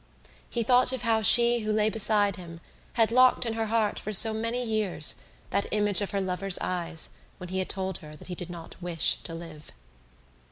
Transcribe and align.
He 0.49 0.63
thought 0.63 0.91
of 0.93 1.03
how 1.03 1.21
she 1.21 1.59
who 1.59 1.71
lay 1.71 1.87
beside 1.87 2.35
him 2.35 2.59
had 2.93 3.11
locked 3.11 3.45
in 3.45 3.53
her 3.53 3.67
heart 3.67 3.99
for 3.99 4.11
so 4.11 4.33
many 4.33 4.65
years 4.65 5.17
that 5.51 5.67
image 5.69 6.01
of 6.01 6.09
her 6.09 6.19
lover's 6.19 6.57
eyes 6.57 7.09
when 7.37 7.49
he 7.49 7.59
had 7.59 7.69
told 7.69 7.99
her 7.99 8.15
that 8.15 8.27
he 8.27 8.33
did 8.33 8.49
not 8.49 8.81
wish 8.81 9.17
to 9.21 9.35
live. 9.35 9.69